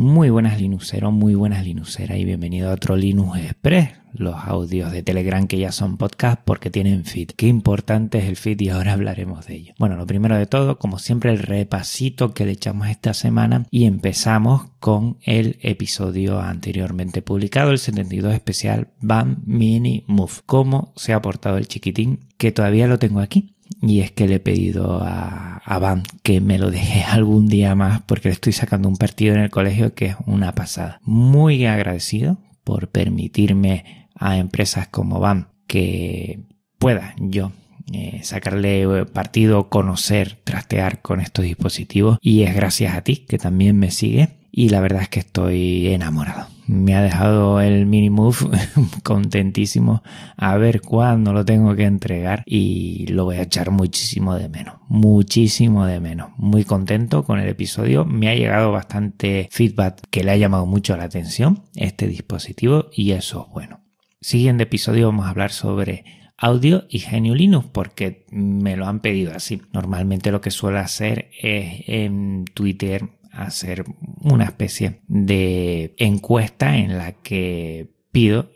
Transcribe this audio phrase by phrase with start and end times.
[0.00, 3.90] Muy buenas Linuxeros, muy buenas Linuxeras y bienvenido a otro Linux Express.
[4.14, 7.32] Los audios de Telegram que ya son podcast porque tienen feed.
[7.36, 9.74] Qué importante es el feed y ahora hablaremos de ello.
[9.78, 13.84] Bueno, lo primero de todo, como siempre, el repasito que le echamos esta semana y
[13.84, 20.32] empezamos con el episodio anteriormente publicado, el 72 especial BAM Mini Move.
[20.46, 22.20] ¿Cómo se ha portado el chiquitín?
[22.38, 26.40] Que todavía lo tengo aquí y es que le he pedido a, a Van que
[26.40, 29.94] me lo deje algún día más porque le estoy sacando un partido en el colegio
[29.94, 31.00] que es una pasada.
[31.04, 36.40] Muy agradecido por permitirme a empresas como Van que
[36.78, 37.52] pueda yo
[37.92, 43.78] eh, sacarle partido, conocer, trastear con estos dispositivos y es gracias a ti que también
[43.78, 46.46] me sigue y la verdad es que estoy enamorado.
[46.66, 48.36] Me ha dejado el mini move
[49.02, 50.02] contentísimo
[50.36, 54.76] a ver cuándo lo tengo que entregar y lo voy a echar muchísimo de menos,
[54.88, 56.30] muchísimo de menos.
[56.36, 60.96] Muy contento con el episodio, me ha llegado bastante feedback que le ha llamado mucho
[60.96, 63.80] la atención este dispositivo y eso es bueno.
[64.20, 66.04] Siguiente episodio vamos a hablar sobre
[66.36, 69.62] audio y Genio Linux porque me lo han pedido así.
[69.72, 73.84] Normalmente lo que suelo hacer es en Twitter hacer
[74.22, 78.50] una especie de encuesta en la que pido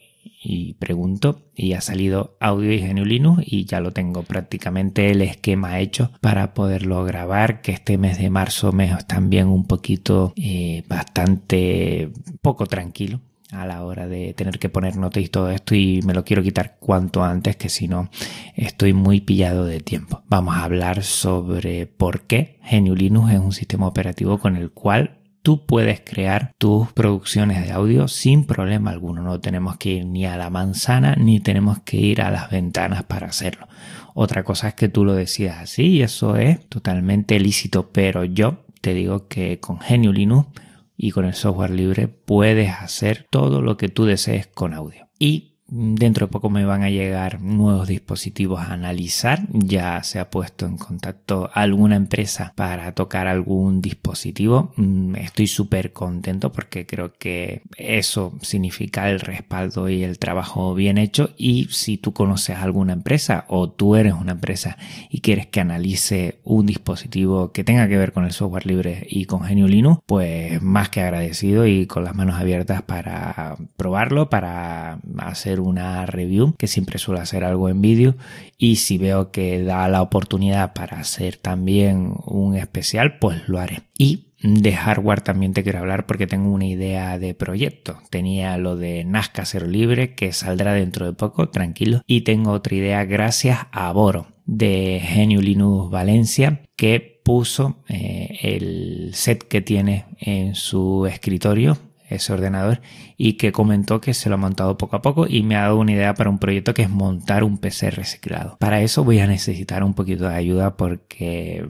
[0.45, 5.23] y pregunto y ha salido audio y GNU Linux y ya lo tengo prácticamente el
[5.23, 10.35] esquema hecho para poderlo grabar que este mes de marzo me es también un poquito
[10.37, 12.11] eh, bastante
[12.43, 13.21] poco tranquilo
[13.53, 16.43] a la hora de tener que poner notas y todo esto y me lo quiero
[16.43, 18.11] quitar cuanto antes que si no
[18.57, 20.23] estoy muy pillado de tiempo.
[20.29, 25.21] Vamos a hablar sobre por qué GNU Linux es un sistema operativo con el cual
[25.45, 29.23] tú puedes crear tus producciones de audio sin problema alguno.
[29.23, 33.05] No tenemos que ir ni a la manzana ni tenemos que ir a las ventanas
[33.05, 33.69] para hacerlo.
[34.15, 38.65] Otra cosa es que tú lo decidas así y eso es totalmente lícito, pero yo
[38.81, 40.49] te digo que con GNU Linux
[40.97, 45.09] y con el software libre puedes hacer todo lo que tú desees con audio.
[45.19, 49.41] Y Dentro de poco me van a llegar nuevos dispositivos a analizar.
[49.51, 54.73] Ya se ha puesto en contacto alguna empresa para tocar algún dispositivo.
[54.77, 60.97] Mm, estoy súper contento porque creo que eso significa el respaldo y el trabajo bien
[60.97, 61.31] hecho.
[61.37, 64.79] Y si tú conoces alguna empresa o tú eres una empresa
[65.11, 69.25] y quieres que analice un dispositivo que tenga que ver con el software libre y
[69.25, 75.01] con GNU Linux, pues más que agradecido y con las manos abiertas para probarlo, para
[75.19, 78.17] hacer una review, que siempre suelo hacer algo en vídeo,
[78.59, 83.83] y si veo que da la oportunidad para hacer también un especial, pues lo haré.
[83.99, 87.99] Y de hardware también te quiero hablar porque tengo una idea de proyecto.
[88.11, 92.03] Tenía lo de Nazca Cero Libre que saldrá dentro de poco, tranquilo.
[92.07, 99.13] Y tengo otra idea gracias a Boro de Genio Linux Valencia que puso eh, el
[99.15, 102.81] set que tiene en su escritorio ese ordenador
[103.17, 105.79] y que comentó que se lo ha montado poco a poco y me ha dado
[105.79, 108.57] una idea para un proyecto que es montar un PC reciclado.
[108.59, 111.67] Para eso voy a necesitar un poquito de ayuda porque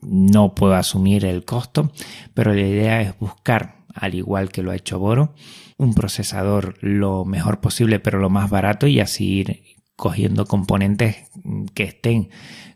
[0.00, 1.92] no puedo asumir el costo,
[2.34, 5.34] pero la idea es buscar, al igual que lo ha hecho Boro,
[5.78, 9.62] un procesador lo mejor posible pero lo más barato y así ir
[9.96, 11.30] cogiendo componentes
[11.74, 12.30] que estén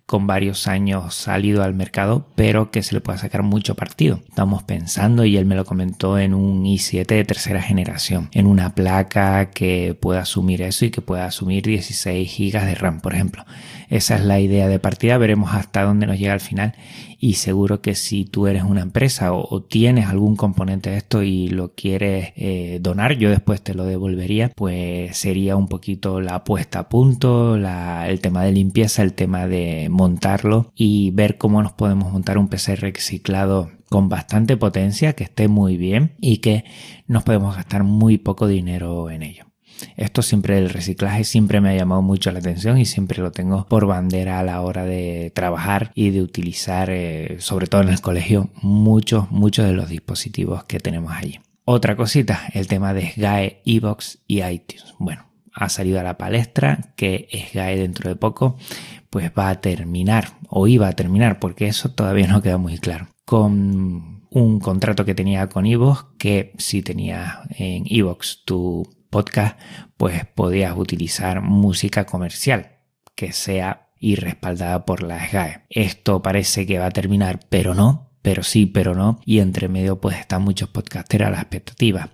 [0.07, 4.21] con varios años salido al mercado, pero que se le pueda sacar mucho partido.
[4.29, 8.75] Estamos pensando, y él me lo comentó, en un i7 de tercera generación, en una
[8.75, 13.45] placa que pueda asumir eso y que pueda asumir 16 GB de RAM, por ejemplo.
[13.89, 16.75] Esa es la idea de partida, veremos hasta dónde nos llega al final
[17.19, 21.49] y seguro que si tú eres una empresa o, tienes algún componente de esto y
[21.49, 26.81] lo quieres eh, donar, yo después te lo devolvería, pues sería un poquito la puesta
[26.81, 32.13] a punto, el tema de limpieza, el tema de montarlo y ver cómo nos podemos
[32.13, 36.65] montar un PC reciclado con bastante potencia, que esté muy bien y que
[37.07, 39.47] nos podemos gastar muy poco dinero en ello.
[39.97, 43.67] Esto siempre, el reciclaje siempre me ha llamado mucho la atención y siempre lo tengo
[43.67, 48.01] por bandera a la hora de trabajar y de utilizar, eh, sobre todo en el
[48.01, 51.41] colegio, muchos, muchos de los dispositivos que tenemos allí.
[51.65, 54.95] Otra cosita, el tema de SGAE, Evox y iTunes.
[54.99, 58.57] Bueno, ha salido a la palestra que SGAE dentro de poco
[59.11, 63.09] pues va a terminar o iba a terminar porque eso todavía no queda muy claro
[63.25, 69.59] con un contrato que tenía con Evox que si tenía en Evox tu podcast,
[69.97, 72.81] pues podías utilizar música comercial
[73.15, 75.65] que sea y respaldada por la SGAE.
[75.71, 79.21] Esto parece que va a terminar, pero no, pero sí, pero no.
[79.25, 82.09] Y entre medio pues están muchos podcasters a la expectativa.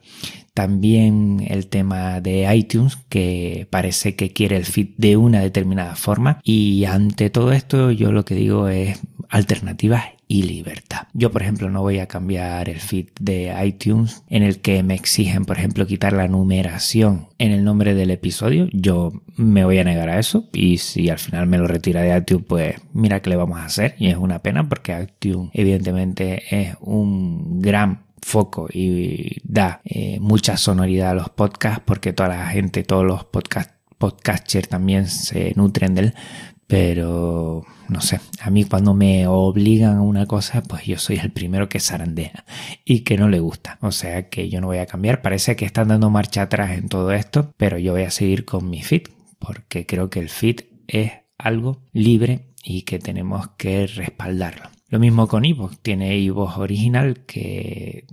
[0.52, 6.38] También el tema de iTunes, que parece que quiere el feed de una determinada forma.
[6.44, 9.00] Y ante todo esto, yo lo que digo es
[9.30, 11.08] alternativas y libertad.
[11.12, 14.94] Yo, por ejemplo, no voy a cambiar el feed de iTunes en el que me
[14.94, 18.66] exigen, por ejemplo, quitar la numeración en el nombre del episodio.
[18.72, 22.16] Yo me voy a negar a eso y si al final me lo retira de
[22.16, 26.42] iTunes, pues mira qué le vamos a hacer y es una pena porque iTunes evidentemente
[26.50, 32.46] es un gran foco y da eh, mucha sonoridad a los podcasts porque toda la
[32.46, 36.14] gente, todos los podcast, podcasters también se nutren de él,
[36.72, 41.30] pero no sé, a mí cuando me obligan a una cosa, pues yo soy el
[41.30, 42.46] primero que zarandea
[42.86, 43.76] y que no le gusta.
[43.82, 45.20] O sea que yo no voy a cambiar.
[45.20, 48.70] Parece que están dando marcha atrás en todo esto, pero yo voy a seguir con
[48.70, 54.70] mi fit porque creo que el fit es algo libre y que tenemos que respaldarlo.
[54.88, 58.06] Lo mismo con iVoox, tiene iVoox original que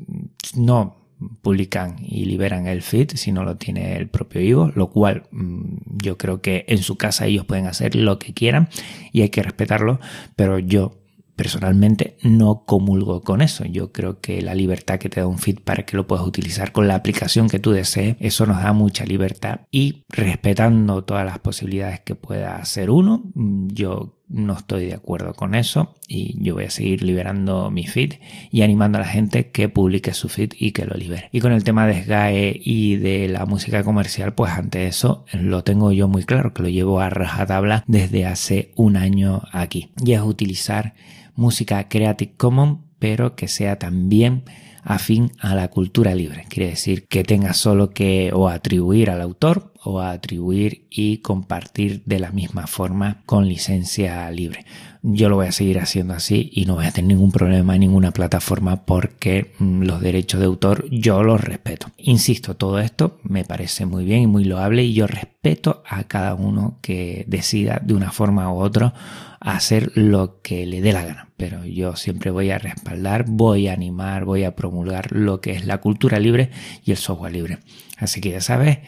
[0.53, 0.98] no
[1.41, 5.97] publican y liberan el feed si no lo tiene el propio Ivo, lo cual mm,
[6.01, 8.69] yo creo que en su casa ellos pueden hacer lo que quieran
[9.11, 9.99] y hay que respetarlo,
[10.35, 10.99] pero yo
[11.39, 13.63] personalmente no comulgo con eso.
[13.63, 16.73] Yo creo que la libertad que te da un feed para que lo puedas utilizar
[16.73, 21.39] con la aplicación que tú desees, eso nos da mucha libertad y respetando todas las
[21.39, 26.53] posibilidades que pueda hacer uno, mm, yo no estoy de acuerdo con eso y yo
[26.53, 28.13] voy a seguir liberando mi feed
[28.51, 31.29] y animando a la gente que publique su feed y que lo libere.
[31.31, 35.63] Y con el tema de SGAE y de la música comercial, pues ante eso lo
[35.63, 39.91] tengo yo muy claro, que lo llevo a rajatabla desde hace un año aquí.
[40.03, 40.93] Y es utilizar
[41.35, 44.43] música Creative Commons, pero que sea también
[44.83, 46.45] afín a la cultura libre.
[46.49, 52.19] Quiere decir que tenga solo que o atribuir al autor o atribuir y compartir de
[52.19, 54.65] la misma forma con licencia libre.
[55.01, 57.79] Yo lo voy a seguir haciendo así y no voy a tener ningún problema en
[57.79, 61.87] ninguna plataforma porque mm, los derechos de autor yo los respeto.
[61.97, 66.35] Insisto, todo esto me parece muy bien y muy loable y yo respeto a cada
[66.35, 68.93] uno que decida de una forma u otra
[69.39, 71.29] hacer lo que le dé la gana.
[71.37, 75.65] Pero yo siempre voy a respaldar, voy a animar, voy a promulgar lo que es
[75.65, 76.51] la cultura libre
[76.83, 77.59] y el software libre.
[77.97, 78.79] Así que ya sabes,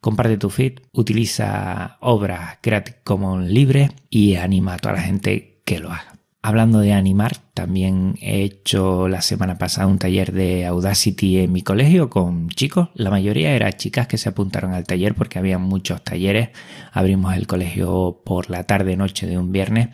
[0.00, 5.80] comparte tu feed, utiliza obras Creative Commons libre y anima a toda la gente que
[5.80, 6.14] lo haga.
[6.40, 11.62] Hablando de animar, también he hecho la semana pasada un taller de Audacity en mi
[11.62, 12.90] colegio con chicos.
[12.94, 16.50] La mayoría eran chicas que se apuntaron al taller porque había muchos talleres.
[16.92, 19.88] Abrimos el colegio por la tarde noche de un viernes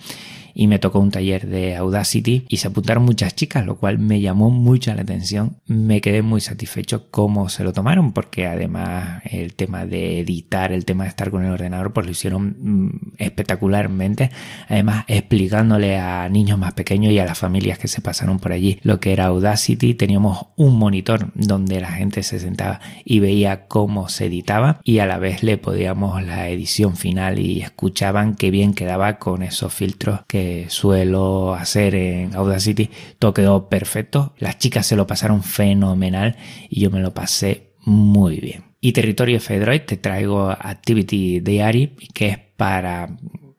[0.55, 4.21] y me tocó un taller de Audacity y se apuntaron muchas chicas, lo cual me
[4.21, 5.57] llamó mucho la atención.
[5.67, 10.85] Me quedé muy satisfecho cómo se lo tomaron porque además el tema de editar, el
[10.85, 14.31] tema de estar con el ordenador, pues lo hicieron mm, espectacularmente.
[14.69, 18.81] Además explicándole a niños más pequeños y a las familias que se pasaron por allí
[18.83, 19.95] lo que era Audacity.
[19.95, 25.07] Teníamos un monitor donde la gente se sentaba y veía cómo se editaba y a
[25.07, 30.23] la vez le podíamos la edición final y escuchaban qué bien quedaba con esos filtros
[30.27, 32.91] que suelo hacer en Audacity,
[33.21, 34.35] todo quedó perfecto.
[34.39, 36.37] Las chicas se lo pasaron fenomenal
[36.69, 38.65] y yo me lo pasé muy bien.
[38.81, 43.17] Y Territorio Fedroid te traigo Activity Diary, que es para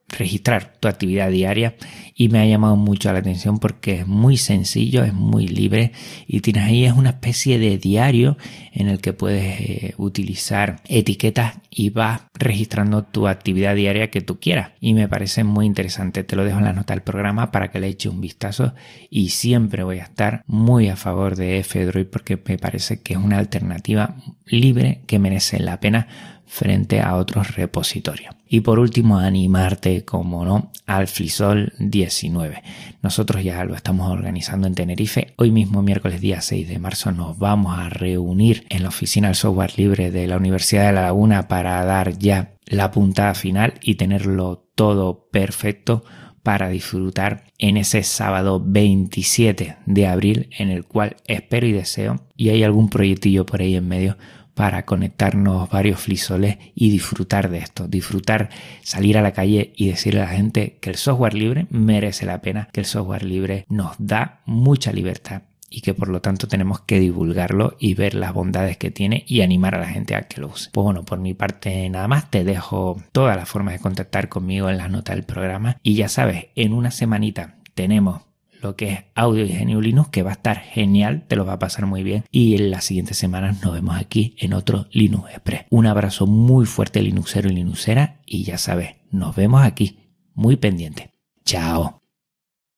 [0.08, 1.76] registrar tu actividad diaria
[2.14, 5.92] y me ha llamado mucho la atención porque es muy sencillo, es muy libre
[6.28, 8.38] y tienes ahí es una especie de diario
[8.72, 14.40] en el que puedes eh, utilizar etiquetas y vas registrando tu actividad diaria que tú
[14.40, 16.24] quieras y me parece muy interesante.
[16.24, 18.74] Te lo dejo en la nota del programa para que le eches un vistazo
[19.10, 23.20] y siempre voy a estar muy a favor de F-Droid porque me parece que es
[23.20, 24.16] una alternativa
[24.46, 26.08] libre que merece la pena
[26.46, 28.36] frente a otros repositorios.
[28.48, 32.62] Y por último, animarte, como no, al Flisol 19.
[33.02, 35.34] Nosotros ya lo estamos organizando en Tenerife.
[35.38, 39.36] Hoy mismo, miércoles día 6 de marzo, nos vamos a reunir en la oficina del
[39.36, 43.96] software libre de la Universidad de La Laguna para dar ya la puntada final y
[43.96, 46.04] tenerlo todo perfecto
[46.44, 52.50] para disfrutar en ese sábado 27 de abril en el cual espero y deseo y
[52.50, 54.18] hay algún proyectillo por ahí en medio
[54.56, 58.50] para conectarnos varios flisoles y disfrutar de esto, disfrutar,
[58.82, 62.42] salir a la calle y decirle a la gente que el software libre merece la
[62.42, 66.80] pena, que el software libre nos da mucha libertad y que por lo tanto tenemos
[66.82, 70.40] que divulgarlo y ver las bondades que tiene y animar a la gente a que
[70.40, 70.70] lo use.
[70.72, 74.70] Pues bueno, por mi parte nada más, te dejo todas las formas de contactar conmigo
[74.70, 78.22] en las notas del programa y ya sabes, en una semanita tenemos
[78.66, 81.54] lo que es audio y genio Linux, que va a estar genial, te lo va
[81.54, 82.24] a pasar muy bien.
[82.32, 85.66] Y en las siguientes semanas nos vemos aquí en otro Linux Express.
[85.70, 90.00] Un abrazo muy fuerte Linuxero y Linuxera y ya sabes, nos vemos aquí,
[90.34, 91.12] muy pendiente.
[91.46, 92.05] Chao.